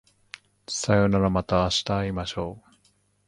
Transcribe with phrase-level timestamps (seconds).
[0.67, 2.71] さようならまた明日会いましょう